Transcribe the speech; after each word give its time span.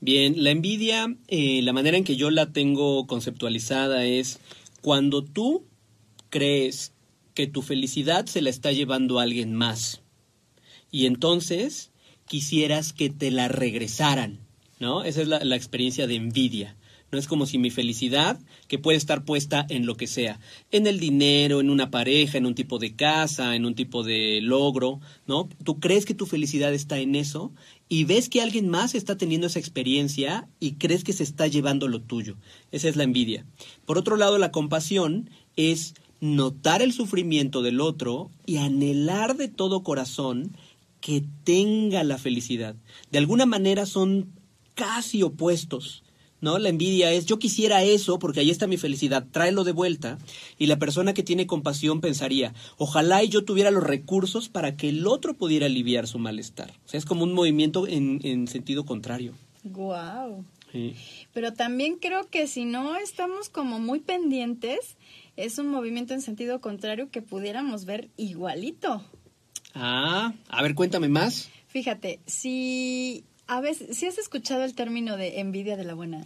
Bien, 0.00 0.42
la 0.42 0.50
envidia, 0.50 1.14
eh, 1.28 1.60
la 1.60 1.74
manera 1.74 1.98
en 1.98 2.04
que 2.04 2.16
yo 2.16 2.30
la 2.30 2.54
tengo 2.54 3.06
conceptualizada 3.06 4.06
es 4.06 4.40
cuando 4.80 5.22
tú 5.22 5.66
crees 6.30 6.94
que 7.34 7.46
tu 7.46 7.60
felicidad 7.60 8.24
se 8.24 8.40
la 8.40 8.48
está 8.48 8.72
llevando 8.72 9.18
alguien 9.18 9.54
más 9.54 10.00
y 10.90 11.04
entonces 11.04 11.90
quisieras 12.26 12.94
que 12.94 13.10
te 13.10 13.30
la 13.30 13.48
regresaran, 13.48 14.40
¿no? 14.80 15.04
Esa 15.04 15.20
es 15.20 15.28
la 15.28 15.56
experiencia 15.56 16.06
de 16.06 16.14
envidia. 16.14 16.74
No 17.12 17.18
es 17.18 17.28
como 17.28 17.46
si 17.46 17.58
mi 17.58 17.70
felicidad, 17.70 18.40
que 18.66 18.78
puede 18.78 18.98
estar 18.98 19.24
puesta 19.24 19.66
en 19.68 19.86
lo 19.86 19.96
que 19.96 20.06
sea, 20.06 20.40
en 20.72 20.86
el 20.86 20.98
dinero, 20.98 21.60
en 21.60 21.70
una 21.70 21.90
pareja, 21.90 22.38
en 22.38 22.46
un 22.46 22.54
tipo 22.54 22.78
de 22.78 22.94
casa, 22.94 23.54
en 23.54 23.66
un 23.66 23.74
tipo 23.74 24.02
de 24.02 24.40
logro, 24.40 25.00
¿no? 25.26 25.48
Tú 25.62 25.78
crees 25.78 26.06
que 26.06 26.14
tu 26.14 26.26
felicidad 26.26 26.74
está 26.74 26.98
en 26.98 27.14
eso 27.14 27.52
y 27.88 28.04
ves 28.04 28.28
que 28.28 28.40
alguien 28.40 28.68
más 28.68 28.94
está 28.94 29.16
teniendo 29.16 29.46
esa 29.46 29.58
experiencia 29.58 30.48
y 30.58 30.72
crees 30.72 31.04
que 31.04 31.12
se 31.12 31.22
está 31.22 31.46
llevando 31.46 31.86
lo 31.86 32.00
tuyo. 32.00 32.36
Esa 32.72 32.88
es 32.88 32.96
la 32.96 33.04
envidia. 33.04 33.46
Por 33.84 33.98
otro 33.98 34.16
lado, 34.16 34.38
la 34.38 34.50
compasión 34.50 35.30
es 35.56 35.94
notar 36.20 36.82
el 36.82 36.92
sufrimiento 36.92 37.62
del 37.62 37.80
otro 37.80 38.30
y 38.46 38.56
anhelar 38.56 39.36
de 39.36 39.48
todo 39.48 39.82
corazón 39.82 40.56
que 41.00 41.22
tenga 41.44 42.02
la 42.02 42.16
felicidad. 42.16 42.76
De 43.10 43.18
alguna 43.18 43.44
manera 43.44 43.84
son 43.84 44.32
casi 44.74 45.22
opuestos. 45.22 46.02
¿No? 46.44 46.58
La 46.58 46.68
envidia 46.68 47.10
es 47.10 47.26
yo 47.26 47.40
quisiera 47.40 47.82
eso 47.82 48.20
porque 48.20 48.40
ahí 48.40 48.50
está 48.50 48.68
mi 48.68 48.76
felicidad, 48.76 49.26
tráelo 49.32 49.64
de 49.64 49.72
vuelta. 49.72 50.18
Y 50.58 50.66
la 50.66 50.78
persona 50.78 51.14
que 51.14 51.24
tiene 51.24 51.48
compasión 51.48 52.00
pensaría, 52.00 52.54
ojalá 52.78 53.24
y 53.24 53.28
yo 53.28 53.44
tuviera 53.44 53.72
los 53.72 53.82
recursos 53.82 54.48
para 54.48 54.76
que 54.76 54.90
el 54.90 55.06
otro 55.08 55.34
pudiera 55.34 55.66
aliviar 55.66 56.06
su 56.06 56.20
malestar. 56.20 56.70
O 56.84 56.88
sea, 56.88 56.98
es 56.98 57.04
como 57.04 57.24
un 57.24 57.32
movimiento 57.32 57.88
en, 57.88 58.20
en 58.22 58.46
sentido 58.46 58.84
contrario. 58.84 59.32
Guau. 59.64 60.44
Sí. 60.70 60.94
Pero 61.32 61.54
también 61.54 61.96
creo 61.96 62.28
que 62.28 62.46
si 62.46 62.64
no 62.64 62.96
estamos 62.96 63.48
como 63.48 63.80
muy 63.80 64.00
pendientes, 64.00 64.96
es 65.36 65.58
un 65.58 65.68
movimiento 65.68 66.14
en 66.14 66.20
sentido 66.20 66.60
contrario 66.60 67.10
que 67.10 67.22
pudiéramos 67.22 67.84
ver 67.84 68.10
igualito. 68.16 69.02
Ah, 69.74 70.32
a 70.48 70.62
ver, 70.62 70.74
cuéntame 70.74 71.08
más. 71.08 71.48
Fíjate, 71.66 72.20
si 72.26 73.24
a 73.46 73.60
veces, 73.60 73.96
si 73.96 74.06
has 74.06 74.18
escuchado 74.18 74.64
el 74.64 74.74
término 74.74 75.16
de 75.16 75.40
envidia 75.40 75.76
de 75.76 75.84
la 75.84 75.94
buena, 75.94 76.24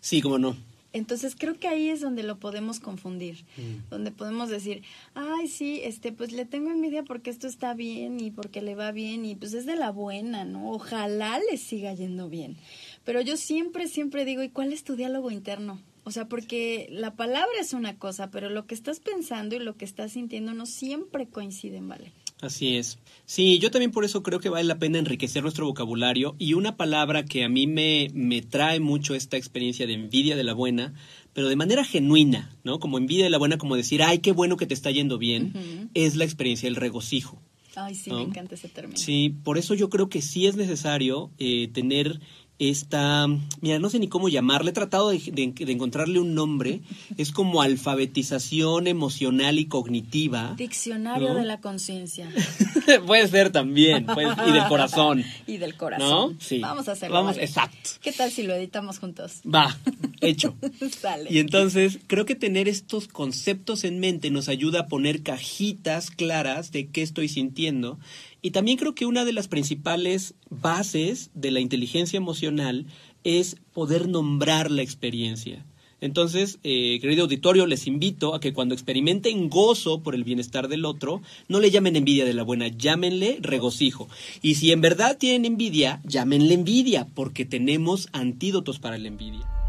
Sí, 0.00 0.20
cómo 0.20 0.38
no. 0.38 0.56
entonces 0.92 1.34
creo 1.38 1.58
que 1.58 1.68
ahí 1.68 1.88
es 1.88 2.00
donde 2.00 2.22
lo 2.22 2.38
podemos 2.38 2.80
confundir, 2.80 3.44
donde 3.90 4.10
podemos 4.10 4.48
decir, 4.48 4.82
ay 5.14 5.48
sí, 5.48 5.80
este, 5.84 6.12
pues 6.12 6.32
le 6.32 6.44
tengo 6.44 6.70
envidia 6.70 7.02
porque 7.02 7.30
esto 7.30 7.46
está 7.46 7.74
bien 7.74 8.20
y 8.20 8.30
porque 8.30 8.60
le 8.62 8.74
va 8.74 8.90
bien 8.92 9.24
y 9.24 9.34
pues 9.36 9.54
es 9.54 9.66
de 9.66 9.76
la 9.76 9.90
buena, 9.90 10.44
¿no? 10.44 10.70
Ojalá 10.72 11.40
le 11.50 11.56
siga 11.58 11.94
yendo 11.94 12.28
bien. 12.28 12.56
Pero 13.04 13.20
yo 13.20 13.36
siempre, 13.36 13.88
siempre 13.88 14.24
digo, 14.24 14.42
¿y 14.42 14.48
cuál 14.50 14.72
es 14.72 14.84
tu 14.84 14.96
diálogo 14.96 15.30
interno? 15.30 15.80
O 16.04 16.10
sea, 16.12 16.26
porque 16.28 16.88
la 16.90 17.14
palabra 17.14 17.52
es 17.60 17.72
una 17.72 17.96
cosa, 17.98 18.30
pero 18.30 18.48
lo 18.50 18.66
que 18.66 18.74
estás 18.74 19.00
pensando 19.00 19.54
y 19.54 19.60
lo 19.60 19.76
que 19.76 19.84
estás 19.84 20.12
sintiendo 20.12 20.54
no 20.54 20.66
siempre 20.66 21.26
coinciden, 21.28 21.88
¿vale? 21.88 22.12
Así 22.40 22.76
es. 22.76 22.98
Sí, 23.26 23.58
yo 23.58 23.70
también 23.70 23.90
por 23.90 24.04
eso 24.04 24.22
creo 24.22 24.40
que 24.40 24.48
vale 24.48 24.64
la 24.64 24.78
pena 24.78 24.98
enriquecer 24.98 25.42
nuestro 25.42 25.66
vocabulario 25.66 26.34
y 26.38 26.54
una 26.54 26.76
palabra 26.76 27.24
que 27.24 27.44
a 27.44 27.48
mí 27.48 27.66
me, 27.66 28.08
me 28.14 28.40
trae 28.40 28.80
mucho 28.80 29.14
esta 29.14 29.36
experiencia 29.36 29.86
de 29.86 29.92
envidia 29.92 30.36
de 30.36 30.44
la 30.44 30.54
buena, 30.54 30.94
pero 31.32 31.48
de 31.48 31.56
manera 31.56 31.84
genuina, 31.84 32.56
¿no? 32.64 32.80
Como 32.80 32.98
envidia 32.98 33.24
de 33.24 33.30
la 33.30 33.38
buena, 33.38 33.58
como 33.58 33.76
decir, 33.76 34.02
ay, 34.02 34.18
qué 34.18 34.32
bueno 34.32 34.56
que 34.56 34.66
te 34.66 34.74
está 34.74 34.90
yendo 34.90 35.18
bien, 35.18 35.90
es 35.94 36.16
la 36.16 36.24
experiencia 36.24 36.66
del 36.66 36.76
regocijo. 36.76 37.40
Ay, 37.76 37.94
sí, 37.94 38.10
¿No? 38.10 38.16
me 38.16 38.22
encanta 38.24 38.56
ese 38.56 38.68
término. 38.68 38.98
Sí, 38.98 39.34
por 39.44 39.56
eso 39.56 39.74
yo 39.74 39.88
creo 39.90 40.08
que 40.08 40.22
sí 40.22 40.46
es 40.46 40.56
necesario 40.56 41.30
eh, 41.38 41.68
tener 41.72 42.20
esta, 42.60 43.26
mira, 43.62 43.78
no 43.78 43.88
sé 43.90 43.98
ni 43.98 44.06
cómo 44.08 44.28
llamarle, 44.28 44.70
he 44.70 44.74
tratado 44.74 45.08
de, 45.10 45.18
de- 45.18 45.52
de 45.64 45.72
encontrarle 45.72 46.20
un 46.20 46.34
nombre, 46.34 46.80
es 47.16 47.32
como 47.32 47.62
alfabetización 47.62 48.86
emocional 48.86 49.58
y 49.58 49.64
cognitiva. 49.64 50.54
Diccionario 50.56 51.30
¿No? 51.30 51.34
de 51.36 51.44
la 51.46 51.60
conciencia 51.60 52.30
Puede 53.06 53.26
ser 53.28 53.50
también, 53.50 54.04
pues, 54.06 54.28
y 54.46 54.52
del 54.52 54.64
corazón. 54.68 55.24
y 55.46 55.56
del 55.56 55.74
corazón. 55.76 56.32
¿No? 56.34 56.38
Sí. 56.38 56.58
Vamos 56.58 56.86
a 56.88 56.92
hacerlo. 56.92 57.14
Vamos, 57.16 57.32
¿vale? 57.36 57.44
exacto. 57.46 57.90
¿Qué 58.02 58.12
tal 58.12 58.30
si 58.30 58.42
lo 58.42 58.54
editamos 58.54 58.98
juntos? 58.98 59.40
Va, 59.52 59.74
hecho. 60.20 60.56
Sale. 61.00 61.30
Y 61.30 61.38
entonces 61.38 61.98
creo 62.06 62.24
que 62.24 62.34
tener 62.34 62.68
estos 62.68 63.08
conceptos 63.08 63.84
en 63.84 64.00
mente 64.00 64.30
nos 64.30 64.48
ayuda 64.48 64.80
a 64.80 64.86
poner 64.88 65.22
cajitas 65.22 66.10
claras 66.10 66.72
de 66.72 66.88
qué 66.88 67.02
estoy 67.02 67.28
sintiendo. 67.28 67.98
Y 68.42 68.52
también 68.52 68.78
creo 68.78 68.94
que 68.94 69.06
una 69.06 69.24
de 69.24 69.32
las 69.32 69.48
principales 69.48 70.34
bases 70.48 71.30
de 71.34 71.50
la 71.50 71.60
inteligencia 71.60 72.16
emocional 72.16 72.86
es 73.24 73.56
poder 73.72 74.08
nombrar 74.08 74.70
la 74.70 74.82
experiencia. 74.82 75.64
Entonces, 76.00 76.58
eh, 76.62 76.98
querido 77.00 77.24
auditorio, 77.24 77.66
les 77.66 77.86
invito 77.86 78.34
a 78.34 78.40
que 78.40 78.52
cuando 78.52 78.74
experimenten 78.74 79.50
gozo 79.50 80.02
por 80.02 80.14
el 80.14 80.24
bienestar 80.24 80.68
del 80.68 80.86
otro, 80.86 81.20
no 81.48 81.60
le 81.60 81.70
llamen 81.70 81.96
envidia 81.96 82.24
de 82.24 82.34
la 82.34 82.42
buena, 82.42 82.68
llámenle 82.68 83.38
regocijo. 83.40 84.08
Y 84.40 84.54
si 84.54 84.72
en 84.72 84.80
verdad 84.80 85.18
tienen 85.18 85.44
envidia, 85.44 86.00
llámenle 86.04 86.54
envidia, 86.54 87.06
porque 87.14 87.44
tenemos 87.44 88.08
antídotos 88.12 88.78
para 88.78 88.96
la 88.96 89.08
envidia. 89.08 89.59